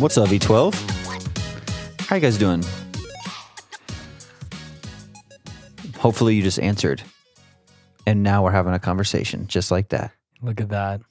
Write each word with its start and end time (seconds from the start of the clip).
What's 0.00 0.16
up, 0.16 0.30
V12? 0.30 0.74
How 2.08 2.16
you 2.16 2.22
guys 2.22 2.38
doing? 2.38 2.64
Hopefully, 5.98 6.34
you 6.34 6.42
just 6.42 6.58
answered. 6.58 7.02
And 8.06 8.22
now 8.22 8.42
we're 8.42 8.50
having 8.50 8.72
a 8.72 8.78
conversation 8.78 9.46
just 9.46 9.70
like 9.70 9.90
that. 9.90 10.12
Look 10.40 10.58
at 10.62 10.70
that. 10.70 11.02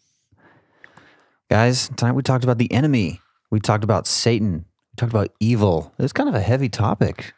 Guys, 1.52 1.90
tonight 1.98 2.14
we 2.14 2.24
talked 2.24 2.44
about 2.44 2.58
the 2.58 2.74
enemy. 2.74 3.22
We 3.52 3.60
talked 3.60 3.84
about 3.84 4.08
Satan. 4.08 4.66
We 4.94 4.96
talked 4.98 5.14
about 5.14 5.32
evil. 5.40 5.94
It 6.00 6.02
was 6.02 6.12
kind 6.12 6.28
of 6.28 6.34
a 6.34 6.42
heavy 6.42 6.68
topic. 6.68 7.34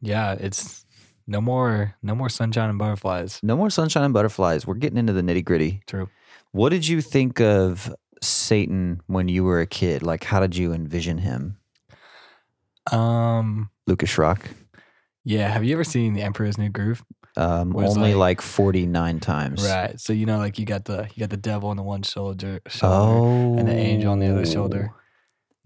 Yeah, 0.00 0.32
it's 0.32 0.84
no 1.26 1.40
more 1.40 1.94
no 2.02 2.14
more 2.14 2.28
sunshine 2.28 2.70
and 2.70 2.78
butterflies. 2.78 3.40
No 3.42 3.56
more 3.56 3.70
sunshine 3.70 4.04
and 4.04 4.14
butterflies. 4.14 4.66
We're 4.66 4.74
getting 4.74 4.98
into 4.98 5.12
the 5.12 5.22
nitty 5.22 5.44
gritty. 5.44 5.82
True. 5.86 6.08
What 6.52 6.68
did 6.70 6.86
you 6.86 7.00
think 7.00 7.40
of 7.40 7.94
Satan 8.22 9.00
when 9.06 9.28
you 9.28 9.44
were 9.44 9.60
a 9.60 9.66
kid? 9.66 10.02
Like, 10.02 10.24
how 10.24 10.40
did 10.40 10.56
you 10.56 10.72
envision 10.72 11.18
him? 11.18 11.58
Um 12.92 13.70
Lucas 13.86 14.16
Rock? 14.18 14.48
yeah, 15.24 15.48
have 15.48 15.64
you 15.64 15.74
ever 15.74 15.84
seen 15.84 16.14
The 16.14 16.22
Emperor's 16.22 16.56
New 16.58 16.68
Groove? 16.68 17.02
Um, 17.38 17.76
only 17.76 18.14
like- 18.14 18.38
like 18.38 18.40
49 18.40 19.20
times. 19.20 19.62
Right. 19.68 20.00
So 20.00 20.12
you 20.14 20.24
know 20.24 20.38
like 20.38 20.58
you 20.58 20.64
got 20.64 20.84
the 20.86 21.08
you 21.14 21.20
got 21.20 21.30
the 21.30 21.36
devil 21.36 21.68
on 21.68 21.76
the 21.76 21.82
one 21.82 22.02
shoulder, 22.02 22.60
shoulder 22.68 22.96
Oh. 22.96 23.58
and 23.58 23.68
the 23.68 23.74
angel 23.74 24.12
on 24.12 24.20
the 24.20 24.28
other 24.32 24.46
shoulder. 24.46 24.90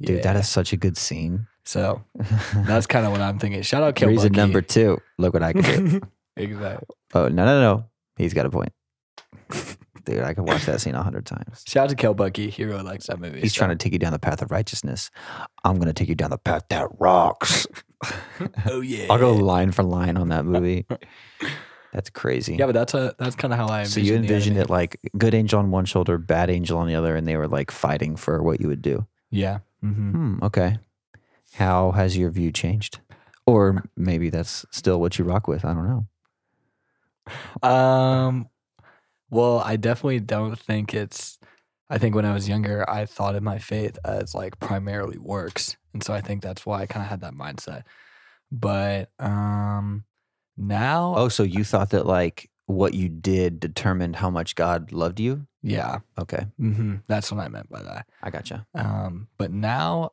Dude, 0.01 0.23
that 0.23 0.35
is 0.37 0.49
such 0.49 0.73
a 0.73 0.77
good 0.77 0.97
scene. 0.97 1.47
So 1.65 2.03
that's 2.55 2.87
kind 2.87 3.07
of 3.07 3.13
what 3.13 3.21
I'm 3.21 3.39
thinking. 3.39 3.63
Shout 3.63 3.83
out 3.83 3.95
Kill 3.95 4.09
Reason 4.09 4.33
Bucky. 4.33 4.41
number 4.41 4.63
two. 4.63 4.99
Look 5.19 5.35
what 5.35 5.43
I 5.43 5.53
can 5.53 5.89
do. 5.89 6.01
exactly. 6.37 6.87
oh, 7.15 7.29
no, 7.29 7.45
no, 7.45 7.61
no. 7.61 7.85
He's 8.17 8.35
got 8.35 8.47
a 8.47 8.51
point. 8.51 8.73
Dude, 10.05 10.21
I 10.21 10.33
could 10.33 10.49
watch 10.49 10.65
that 10.65 10.81
scene 10.81 10.95
a 10.95 11.03
hundred 11.03 11.27
times. 11.27 11.63
Shout 11.67 11.85
out 11.85 11.91
to 11.91 11.95
Kill 11.97 12.15
Bucky. 12.15 12.49
He 12.49 12.65
really 12.65 12.83
likes 12.83 13.07
that 13.09 13.21
movie. 13.21 13.41
He's 13.41 13.53
trying 13.53 13.71
to 13.71 13.77
take 13.77 13.93
you 13.93 13.99
down 13.99 14.13
the 14.13 14.19
path 14.19 14.41
of 14.41 14.51
righteousness. 14.51 15.11
I'm 15.63 15.77
going 15.77 15.89
to 15.89 15.93
take 15.93 16.09
you 16.09 16.15
down 16.15 16.31
the 16.31 16.39
path 16.39 16.65
that 16.71 16.89
rocks. 16.99 17.67
Oh 18.67 18.81
yeah. 18.81 19.07
I'll 19.11 19.19
go 19.19 19.35
line 19.35 19.73
for 19.73 19.83
line 19.83 20.17
on 20.17 20.31
that 20.31 20.47
movie. 20.47 20.87
That's 21.93 22.09
crazy. 22.09 22.57
Yeah, 22.57 22.67
but 22.67 22.73
that's 22.73 22.95
a 22.95 23.15
that's 23.19 23.37
kind 23.37 23.53
of 23.53 23.59
how 23.59 23.69
I 23.69 23.83
so 23.85 24.01
you 24.01 24.15
envisioned 24.15 24.57
it 24.57 24.71
like 24.71 24.99
good 25.19 25.35
angel 25.35 25.59
on 25.59 25.71
one 25.71 25.85
shoulder, 25.85 26.17
bad 26.17 26.49
angel 26.49 26.79
on 26.79 26.89
the 26.89 26.95
other, 26.95 27.15
and 27.15 27.27
they 27.27 27.37
were 27.37 27.49
like 27.49 27.71
fighting 27.71 28.17
for 28.17 28.43
what 28.43 28.61
you 28.61 28.69
would 28.69 28.81
do. 28.83 29.07
Yeah. 29.31 29.59
hmm 29.83 30.11
Hmm, 30.13 30.39
okay. 30.45 30.79
How 31.55 31.91
has 31.93 32.17
your 32.17 32.31
view 32.31 32.53
changed? 32.53 33.01
Or 33.47 33.85
maybe 33.97 34.31
that's 34.31 34.65
still 34.71 35.01
what 35.01 35.19
you 35.19 35.25
rock 35.25 35.49
with. 35.49 35.65
I 35.65 35.75
don't 35.75 35.89
know. 37.63 37.69
Um, 37.69 38.49
well, 39.31 39.59
I 39.61 39.77
definitely 39.77 40.21
don't 40.21 40.59
think 40.59 40.95
it's. 40.95 41.39
I 41.89 41.99
think 41.99 42.15
when 42.15 42.25
I 42.25 42.33
was 42.33 42.49
younger, 42.49 42.89
I 42.89 43.05
thought 43.05 43.35
of 43.35 43.43
my 43.43 43.59
faith 43.59 43.99
as 44.05 44.35
like 44.35 44.61
primarily 44.61 45.19
works, 45.19 45.77
and 45.93 46.03
so 46.05 46.15
I 46.15 46.21
think 46.21 46.43
that's 46.43 46.65
why 46.65 46.83
I 46.83 46.87
kind 46.87 47.03
of 47.05 47.11
had 47.11 47.23
that 47.23 47.35
mindset. 47.35 47.83
But 48.53 49.11
um, 49.19 50.05
now, 50.57 51.15
Oh, 51.17 51.29
so 51.29 51.43
you 51.43 51.65
thought 51.65 51.91
that 51.91 52.07
like 52.07 52.49
what 52.67 52.95
you 52.95 53.09
did 53.09 53.59
determined 53.59 54.17
how 54.17 54.31
much 54.31 54.55
God 54.55 54.93
loved 54.93 55.19
you? 55.19 55.47
yeah, 55.63 55.99
Okay. 56.19 56.47
Mm-hmm. 56.61 56.97
that's 57.09 57.31
what 57.33 57.41
I 57.41 57.49
meant 57.49 57.69
by 57.69 57.83
that. 57.83 58.07
I 58.23 58.31
gotcha. 58.31 58.67
Um, 58.75 59.27
but 59.37 59.51
now, 59.51 60.13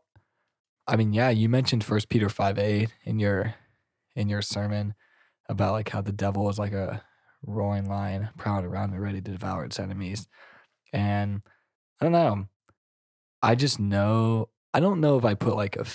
I 0.87 0.95
mean, 0.95 1.13
yeah, 1.13 1.29
you 1.29 1.49
mentioned 1.49 1.83
First 1.83 2.09
Peter 2.09 2.29
five 2.29 2.57
eight 2.57 2.93
in 3.03 3.19
your 3.19 3.55
in 4.15 4.29
your 4.29 4.41
sermon 4.41 4.93
about 5.49 5.73
like 5.73 5.89
how 5.89 6.01
the 6.01 6.11
devil 6.11 6.49
is 6.49 6.57
like 6.57 6.73
a 6.73 7.03
roaring 7.45 7.89
lion, 7.89 8.29
prowling 8.37 8.65
around 8.65 8.91
and 8.91 9.01
ready 9.01 9.21
to 9.21 9.31
devour 9.31 9.65
its 9.65 9.79
enemies. 9.79 10.27
And 10.93 11.41
I 12.01 12.05
don't 12.05 12.13
know. 12.13 12.47
I 13.41 13.55
just 13.55 13.79
know. 13.79 14.49
I 14.73 14.79
don't 14.79 15.01
know 15.01 15.17
if 15.17 15.25
I 15.25 15.33
put 15.33 15.55
like 15.55 15.75
a 15.75 15.85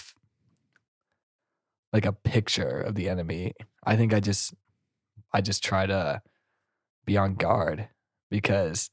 like 1.92 2.06
a 2.06 2.12
picture 2.12 2.80
of 2.80 2.94
the 2.94 3.08
enemy. 3.08 3.54
I 3.84 3.96
think 3.96 4.12
I 4.12 4.20
just 4.20 4.54
I 5.32 5.40
just 5.40 5.64
try 5.64 5.86
to 5.86 6.22
be 7.04 7.16
on 7.16 7.34
guard 7.34 7.88
because 8.30 8.90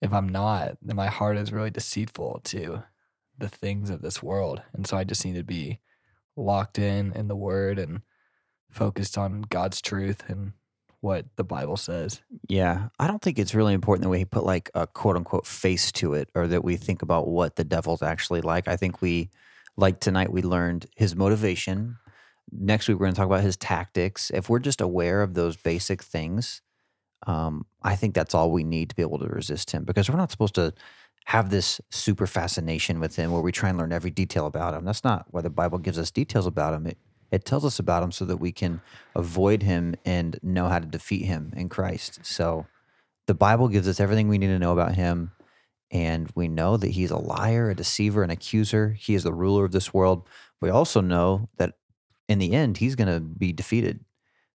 if 0.00 0.12
I'm 0.12 0.28
not, 0.28 0.76
then 0.82 0.96
my 0.96 1.06
heart 1.06 1.36
is 1.36 1.52
really 1.52 1.70
deceitful 1.70 2.40
to 2.44 2.82
the 3.42 3.48
things 3.48 3.90
of 3.90 4.02
this 4.02 4.22
world. 4.22 4.62
And 4.72 4.86
so 4.86 4.96
I 4.96 5.04
just 5.04 5.24
need 5.24 5.34
to 5.34 5.42
be 5.42 5.80
locked 6.36 6.78
in 6.78 7.12
in 7.12 7.26
the 7.26 7.36
word 7.36 7.78
and 7.78 8.00
focused 8.70 9.18
on 9.18 9.42
God's 9.42 9.82
truth 9.82 10.22
and 10.28 10.52
what 11.00 11.26
the 11.34 11.42
Bible 11.42 11.76
says. 11.76 12.22
Yeah. 12.48 12.88
I 13.00 13.08
don't 13.08 13.20
think 13.20 13.40
it's 13.40 13.54
really 13.54 13.74
important 13.74 14.04
that 14.04 14.10
we 14.10 14.24
put 14.24 14.44
like 14.44 14.70
a 14.74 14.86
quote 14.86 15.16
unquote 15.16 15.44
face 15.44 15.90
to 15.92 16.14
it 16.14 16.30
or 16.36 16.46
that 16.46 16.62
we 16.62 16.76
think 16.76 17.02
about 17.02 17.26
what 17.26 17.56
the 17.56 17.64
devil's 17.64 18.00
actually 18.00 18.40
like. 18.40 18.68
I 18.68 18.76
think 18.76 19.02
we, 19.02 19.28
like 19.76 19.98
tonight, 19.98 20.32
we 20.32 20.42
learned 20.42 20.86
his 20.94 21.16
motivation. 21.16 21.98
Next 22.52 22.86
week, 22.86 22.98
we're 22.98 23.06
going 23.06 23.14
to 23.14 23.18
talk 23.18 23.26
about 23.26 23.42
his 23.42 23.56
tactics. 23.56 24.30
If 24.30 24.48
we're 24.48 24.60
just 24.60 24.80
aware 24.80 25.22
of 25.22 25.34
those 25.34 25.56
basic 25.56 26.00
things, 26.00 26.62
um, 27.26 27.66
I 27.82 27.96
think 27.96 28.14
that's 28.14 28.34
all 28.34 28.52
we 28.52 28.62
need 28.62 28.90
to 28.90 28.96
be 28.96 29.02
able 29.02 29.18
to 29.18 29.26
resist 29.26 29.72
him 29.72 29.84
because 29.84 30.08
we're 30.08 30.16
not 30.16 30.30
supposed 30.30 30.54
to 30.54 30.72
have 31.26 31.50
this 31.50 31.80
super 31.90 32.26
fascination 32.26 33.00
with 33.00 33.16
him 33.16 33.30
where 33.32 33.42
we 33.42 33.52
try 33.52 33.68
and 33.68 33.78
learn 33.78 33.92
every 33.92 34.10
detail 34.10 34.46
about 34.46 34.74
him. 34.74 34.84
That's 34.84 35.04
not 35.04 35.26
why 35.30 35.40
the 35.40 35.50
Bible 35.50 35.78
gives 35.78 35.98
us 35.98 36.10
details 36.10 36.46
about 36.46 36.74
him. 36.74 36.86
It, 36.86 36.98
it 37.30 37.44
tells 37.44 37.64
us 37.64 37.78
about 37.78 38.02
him 38.02 38.12
so 38.12 38.24
that 38.26 38.36
we 38.38 38.52
can 38.52 38.80
avoid 39.14 39.62
him 39.62 39.94
and 40.04 40.38
know 40.42 40.68
how 40.68 40.78
to 40.78 40.86
defeat 40.86 41.24
him 41.24 41.52
in 41.56 41.68
Christ. 41.68 42.20
So 42.22 42.66
the 43.26 43.34
Bible 43.34 43.68
gives 43.68 43.88
us 43.88 44.00
everything 44.00 44.28
we 44.28 44.38
need 44.38 44.48
to 44.48 44.58
know 44.58 44.72
about 44.72 44.94
him. 44.94 45.32
And 45.90 46.30
we 46.34 46.48
know 46.48 46.76
that 46.76 46.90
he's 46.90 47.10
a 47.10 47.18
liar, 47.18 47.70
a 47.70 47.74
deceiver, 47.74 48.22
an 48.22 48.30
accuser. 48.30 48.96
He 48.98 49.14
is 49.14 49.24
the 49.24 49.32
ruler 49.32 49.64
of 49.64 49.72
this 49.72 49.92
world. 49.92 50.26
We 50.60 50.70
also 50.70 51.00
know 51.00 51.48
that 51.58 51.74
in 52.28 52.38
the 52.38 52.52
end, 52.52 52.78
he's 52.78 52.94
going 52.94 53.12
to 53.12 53.20
be 53.20 53.52
defeated. 53.52 54.04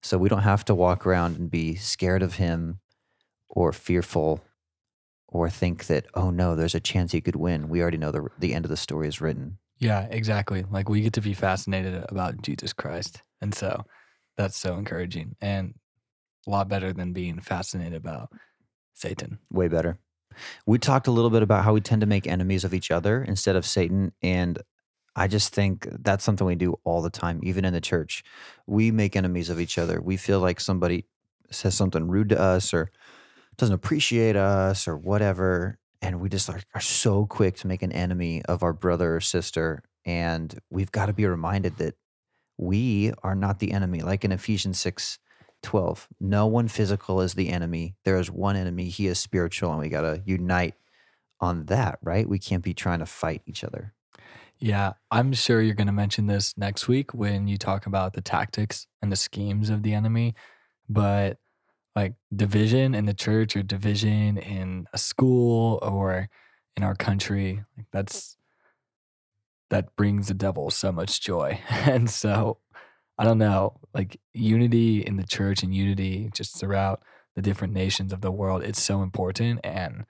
So 0.02 0.18
we 0.18 0.28
don't 0.28 0.42
have 0.42 0.64
to 0.66 0.74
walk 0.74 1.06
around 1.06 1.36
and 1.36 1.50
be 1.50 1.74
scared 1.74 2.22
of 2.22 2.36
him 2.36 2.80
or 3.48 3.72
fearful 3.72 4.40
or 5.28 5.50
think 5.50 5.86
that, 5.86 6.06
oh 6.14 6.30
no, 6.30 6.54
there's 6.54 6.74
a 6.74 6.80
chance 6.80 7.12
he 7.12 7.20
could 7.20 7.36
win. 7.36 7.68
We 7.68 7.82
already 7.82 7.98
know 7.98 8.12
the, 8.12 8.28
the 8.38 8.54
end 8.54 8.64
of 8.64 8.70
the 8.70 8.76
story 8.76 9.08
is 9.08 9.20
written. 9.20 9.58
Yeah, 9.78 10.06
exactly. 10.10 10.64
Like 10.70 10.88
we 10.88 11.02
get 11.02 11.12
to 11.14 11.20
be 11.20 11.34
fascinated 11.34 12.04
about 12.08 12.42
Jesus 12.42 12.72
Christ. 12.72 13.22
And 13.40 13.54
so 13.54 13.84
that's 14.36 14.56
so 14.56 14.76
encouraging 14.76 15.36
and 15.40 15.74
a 16.46 16.50
lot 16.50 16.68
better 16.68 16.92
than 16.92 17.12
being 17.12 17.40
fascinated 17.40 17.94
about 17.94 18.30
Satan. 18.94 19.38
Way 19.50 19.68
better. 19.68 19.98
We 20.66 20.78
talked 20.78 21.06
a 21.06 21.10
little 21.12 21.30
bit 21.30 21.42
about 21.42 21.64
how 21.64 21.72
we 21.72 21.80
tend 21.80 22.00
to 22.02 22.06
make 22.06 22.26
enemies 22.26 22.64
of 22.64 22.74
each 22.74 22.90
other 22.90 23.22
instead 23.22 23.56
of 23.56 23.66
Satan. 23.66 24.12
And 24.22 24.62
I 25.14 25.28
just 25.28 25.54
think 25.54 25.88
that's 26.00 26.24
something 26.24 26.46
we 26.46 26.56
do 26.56 26.78
all 26.84 27.02
the 27.02 27.10
time, 27.10 27.40
even 27.42 27.64
in 27.64 27.72
the 27.72 27.80
church. 27.80 28.22
We 28.66 28.90
make 28.90 29.16
enemies 29.16 29.50
of 29.50 29.60
each 29.60 29.78
other. 29.78 30.00
We 30.00 30.16
feel 30.16 30.40
like 30.40 30.60
somebody 30.60 31.06
says 31.50 31.74
something 31.74 32.08
rude 32.08 32.30
to 32.30 32.40
us 32.40 32.74
or 32.74 32.90
doesn't 33.56 33.74
appreciate 33.74 34.36
us 34.36 34.86
or 34.86 34.96
whatever. 34.96 35.78
And 36.02 36.20
we 36.20 36.28
just 36.28 36.48
are, 36.50 36.60
are 36.74 36.80
so 36.80 37.26
quick 37.26 37.56
to 37.56 37.66
make 37.66 37.82
an 37.82 37.92
enemy 37.92 38.42
of 38.44 38.62
our 38.62 38.72
brother 38.72 39.16
or 39.16 39.20
sister. 39.20 39.82
And 40.04 40.58
we've 40.70 40.92
got 40.92 41.06
to 41.06 41.12
be 41.12 41.26
reminded 41.26 41.78
that 41.78 41.94
we 42.58 43.12
are 43.22 43.34
not 43.34 43.58
the 43.58 43.72
enemy. 43.72 44.00
Like 44.00 44.24
in 44.24 44.32
Ephesians 44.32 44.78
6 44.80 45.18
12, 45.62 46.08
no 46.20 46.46
one 46.46 46.68
physical 46.68 47.20
is 47.20 47.34
the 47.34 47.48
enemy. 47.48 47.96
There 48.04 48.18
is 48.18 48.30
one 48.30 48.56
enemy. 48.56 48.88
He 48.88 49.06
is 49.08 49.18
spiritual. 49.18 49.70
And 49.72 49.80
we 49.80 49.88
got 49.88 50.02
to 50.02 50.22
unite 50.24 50.74
on 51.40 51.64
that, 51.66 51.98
right? 52.02 52.28
We 52.28 52.38
can't 52.38 52.62
be 52.62 52.74
trying 52.74 53.00
to 53.00 53.06
fight 53.06 53.42
each 53.46 53.64
other. 53.64 53.94
Yeah, 54.58 54.92
I'm 55.10 55.32
sure 55.32 55.60
you're 55.60 55.74
going 55.74 55.86
to 55.88 55.92
mention 55.92 56.26
this 56.26 56.54
next 56.56 56.88
week 56.88 57.12
when 57.12 57.46
you 57.46 57.58
talk 57.58 57.86
about 57.86 58.14
the 58.14 58.22
tactics 58.22 58.86
and 59.02 59.12
the 59.12 59.16
schemes 59.16 59.68
of 59.68 59.82
the 59.82 59.92
enemy. 59.92 60.34
But 60.88 61.38
like 61.96 62.14
division 62.34 62.94
in 62.94 63.06
the 63.06 63.14
church 63.14 63.56
or 63.56 63.62
division 63.62 64.38
in 64.38 64.86
a 64.92 64.98
school 64.98 65.78
or 65.82 66.28
in 66.76 66.84
our 66.84 66.94
country, 66.94 67.64
like 67.76 67.86
that's 67.90 68.36
that 69.70 69.96
brings 69.96 70.28
the 70.28 70.34
devil 70.34 70.70
so 70.70 70.92
much 70.92 71.20
joy. 71.20 71.60
And 71.70 72.08
so 72.10 72.58
I 73.18 73.24
don't 73.24 73.38
know, 73.38 73.80
like 73.94 74.20
unity 74.34 75.00
in 75.00 75.16
the 75.16 75.26
church 75.26 75.62
and 75.62 75.74
unity 75.74 76.30
just 76.34 76.60
throughout 76.60 77.02
the 77.34 77.42
different 77.42 77.72
nations 77.72 78.12
of 78.12 78.20
the 78.20 78.30
world, 78.30 78.62
it's 78.62 78.82
so 78.82 79.02
important. 79.02 79.60
And 79.64 80.04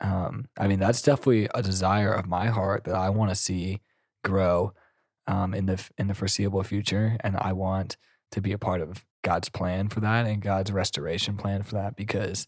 um, 0.00 0.48
I 0.58 0.68
mean, 0.68 0.78
that's 0.78 1.02
definitely 1.02 1.48
a 1.54 1.62
desire 1.62 2.12
of 2.12 2.26
my 2.26 2.48
heart 2.48 2.84
that 2.84 2.94
I 2.94 3.08
want 3.10 3.30
to 3.30 3.34
see 3.34 3.80
grow 4.22 4.74
um, 5.26 5.54
in 5.54 5.66
the 5.66 5.82
in 5.96 6.08
the 6.08 6.14
foreseeable 6.14 6.62
future, 6.64 7.16
and 7.20 7.36
I 7.38 7.52
want 7.54 7.96
to 8.32 8.42
be 8.42 8.52
a 8.52 8.58
part 8.58 8.82
of 8.82 9.04
God's 9.24 9.48
plan 9.48 9.88
for 9.88 10.00
that 10.00 10.26
and 10.26 10.40
God's 10.40 10.70
restoration 10.70 11.36
plan 11.36 11.64
for 11.64 11.74
that 11.74 11.96
because 11.96 12.46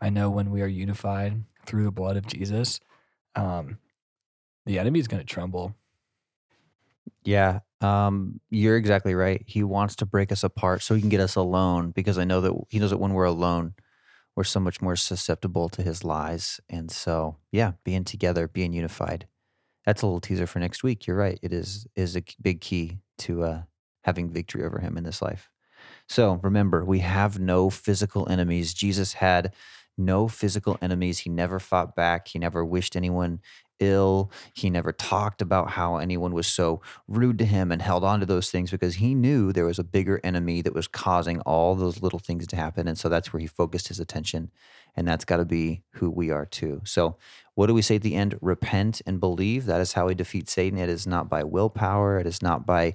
I 0.00 0.08
know 0.08 0.30
when 0.30 0.50
we 0.50 0.62
are 0.62 0.66
unified 0.66 1.44
through 1.66 1.84
the 1.84 1.90
blood 1.90 2.16
of 2.16 2.26
Jesus, 2.26 2.80
um, 3.34 3.78
the 4.64 4.78
enemy 4.78 5.00
is 5.00 5.08
going 5.08 5.20
to 5.20 5.26
tremble. 5.26 5.74
Yeah, 7.24 7.60
um, 7.80 8.40
you're 8.48 8.76
exactly 8.76 9.14
right. 9.14 9.42
He 9.46 9.64
wants 9.64 9.96
to 9.96 10.06
break 10.06 10.32
us 10.32 10.44
apart 10.44 10.82
so 10.82 10.94
he 10.94 11.00
can 11.00 11.10
get 11.10 11.20
us 11.20 11.34
alone 11.34 11.90
because 11.90 12.18
I 12.18 12.24
know 12.24 12.40
that 12.40 12.52
he 12.70 12.78
knows 12.78 12.90
that 12.90 12.98
when 12.98 13.14
we're 13.14 13.24
alone, 13.24 13.74
we're 14.36 14.44
so 14.44 14.60
much 14.60 14.80
more 14.80 14.96
susceptible 14.96 15.68
to 15.70 15.82
his 15.82 16.04
lies. 16.04 16.60
And 16.70 16.90
so, 16.90 17.36
yeah, 17.50 17.72
being 17.84 18.04
together, 18.04 18.48
being 18.48 18.72
unified. 18.72 19.26
That's 19.84 20.02
a 20.02 20.06
little 20.06 20.20
teaser 20.20 20.46
for 20.46 20.60
next 20.60 20.84
week. 20.84 21.06
You're 21.06 21.16
right. 21.16 21.38
It 21.42 21.52
is 21.52 21.86
a 21.96 22.22
big 22.40 22.60
key 22.60 22.98
to 23.18 23.42
uh, 23.42 23.62
having 24.04 24.30
victory 24.30 24.64
over 24.64 24.78
him 24.78 24.96
in 24.96 25.04
this 25.04 25.20
life. 25.20 25.50
So 26.08 26.40
remember, 26.42 26.84
we 26.84 27.00
have 27.00 27.38
no 27.38 27.70
physical 27.70 28.28
enemies. 28.28 28.74
Jesus 28.74 29.14
had 29.14 29.52
no 29.98 30.28
physical 30.28 30.78
enemies. 30.82 31.20
He 31.20 31.30
never 31.30 31.58
fought 31.58 31.94
back. 31.94 32.28
He 32.28 32.38
never 32.38 32.64
wished 32.64 32.96
anyone 32.96 33.40
ill. 33.82 34.30
He 34.54 34.70
never 34.70 34.92
talked 34.92 35.42
about 35.42 35.70
how 35.70 35.96
anyone 35.96 36.32
was 36.32 36.46
so 36.46 36.80
rude 37.08 37.38
to 37.38 37.44
him 37.44 37.72
and 37.72 37.82
held 37.82 38.04
on 38.04 38.20
to 38.20 38.26
those 38.26 38.50
things 38.50 38.70
because 38.70 38.94
he 38.94 39.14
knew 39.14 39.52
there 39.52 39.66
was 39.66 39.78
a 39.78 39.84
bigger 39.84 40.20
enemy 40.22 40.62
that 40.62 40.74
was 40.74 40.86
causing 40.86 41.40
all 41.40 41.74
those 41.74 42.00
little 42.00 42.20
things 42.20 42.46
to 42.48 42.56
happen. 42.56 42.86
And 42.86 42.96
so 42.96 43.08
that's 43.08 43.32
where 43.32 43.40
he 43.40 43.46
focused 43.46 43.88
his 43.88 44.00
attention. 44.00 44.50
And 44.94 45.06
that's 45.08 45.24
got 45.24 45.38
to 45.38 45.44
be 45.44 45.82
who 45.94 46.10
we 46.10 46.30
are 46.30 46.46
too. 46.46 46.82
So, 46.84 47.16
what 47.54 47.66
do 47.66 47.74
we 47.74 47.82
say 47.82 47.96
at 47.96 48.02
the 48.02 48.14
end? 48.14 48.38
Repent 48.40 49.02
and 49.06 49.20
believe. 49.20 49.66
That 49.66 49.80
is 49.80 49.92
how 49.92 50.06
we 50.06 50.14
defeat 50.14 50.48
Satan. 50.48 50.78
It 50.78 50.88
is 50.88 51.06
not 51.06 51.28
by 51.28 51.44
willpower, 51.44 52.18
it 52.18 52.26
is 52.26 52.40
not 52.40 52.64
by 52.64 52.94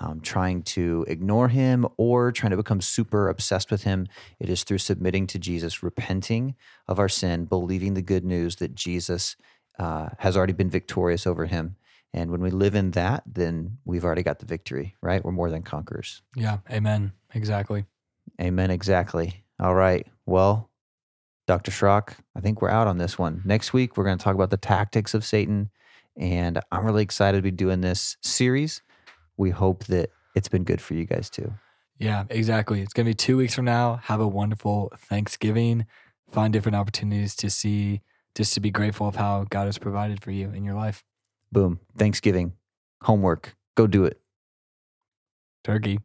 um, 0.00 0.20
trying 0.20 0.62
to 0.62 1.04
ignore 1.08 1.48
him 1.48 1.86
or 1.96 2.32
trying 2.32 2.50
to 2.50 2.56
become 2.56 2.80
super 2.80 3.28
obsessed 3.28 3.70
with 3.70 3.84
him. 3.84 4.06
It 4.38 4.48
is 4.48 4.64
through 4.64 4.78
submitting 4.78 5.26
to 5.28 5.38
Jesus, 5.38 5.82
repenting 5.82 6.54
of 6.86 6.98
our 6.98 7.08
sin, 7.08 7.44
believing 7.46 7.94
the 7.94 8.02
good 8.02 8.24
news 8.24 8.56
that 8.56 8.74
Jesus 8.74 9.36
uh, 9.78 10.10
has 10.18 10.36
already 10.36 10.52
been 10.52 10.70
victorious 10.70 11.26
over 11.26 11.46
him. 11.46 11.76
And 12.12 12.30
when 12.30 12.40
we 12.40 12.50
live 12.50 12.74
in 12.74 12.92
that, 12.92 13.22
then 13.26 13.78
we've 13.84 14.04
already 14.04 14.22
got 14.22 14.38
the 14.38 14.46
victory, 14.46 14.96
right? 15.02 15.24
We're 15.24 15.32
more 15.32 15.50
than 15.50 15.62
conquerors. 15.62 16.22
Yeah, 16.34 16.58
amen. 16.70 17.12
Exactly. 17.34 17.84
Amen. 18.40 18.70
Exactly. 18.70 19.44
All 19.60 19.74
right. 19.74 20.06
Well, 20.24 20.70
Dr. 21.46 21.70
Schrock, 21.70 22.14
I 22.34 22.40
think 22.40 22.60
we're 22.60 22.70
out 22.70 22.86
on 22.86 22.98
this 22.98 23.18
one. 23.18 23.42
Next 23.44 23.72
week, 23.72 23.96
we're 23.96 24.04
going 24.04 24.18
to 24.18 24.24
talk 24.24 24.34
about 24.34 24.50
the 24.50 24.56
tactics 24.56 25.14
of 25.14 25.24
Satan. 25.24 25.70
And 26.16 26.60
I'm 26.72 26.84
really 26.84 27.02
excited 27.02 27.38
to 27.38 27.42
be 27.42 27.50
doing 27.50 27.82
this 27.82 28.16
series 28.22 28.82
we 29.36 29.50
hope 29.50 29.84
that 29.84 30.10
it's 30.34 30.48
been 30.48 30.64
good 30.64 30.80
for 30.80 30.94
you 30.94 31.04
guys 31.04 31.30
too. 31.30 31.52
Yeah, 31.98 32.24
exactly. 32.28 32.82
It's 32.82 32.92
going 32.92 33.06
to 33.06 33.10
be 33.10 33.14
two 33.14 33.36
weeks 33.36 33.54
from 33.54 33.64
now. 33.64 34.00
Have 34.04 34.20
a 34.20 34.28
wonderful 34.28 34.92
Thanksgiving. 34.98 35.86
Find 36.30 36.52
different 36.52 36.76
opportunities 36.76 37.34
to 37.36 37.48
see, 37.48 38.02
just 38.34 38.52
to 38.54 38.60
be 38.60 38.70
grateful 38.70 39.08
of 39.08 39.16
how 39.16 39.46
God 39.48 39.64
has 39.66 39.78
provided 39.78 40.22
for 40.22 40.30
you 40.30 40.50
in 40.50 40.64
your 40.64 40.74
life. 40.74 41.04
Boom. 41.52 41.80
Thanksgiving. 41.96 42.52
Homework. 43.02 43.56
Go 43.76 43.86
do 43.86 44.04
it. 44.04 44.20
Turkey. 45.64 46.00